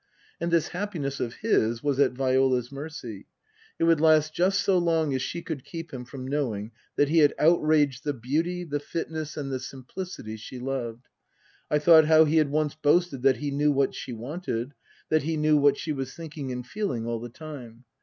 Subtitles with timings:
[0.39, 3.27] And this happiness of his was at Viola's mercy.
[3.77, 7.09] It would last just so long as she could keep him from know ing that
[7.09, 11.05] he had outraged the beauty, the fitness and the simplicity she loved.
[11.69, 14.73] I thought how he had once boasted that he knew what she wanted,
[15.09, 17.83] that he knew what she was thinking and feeling all the time.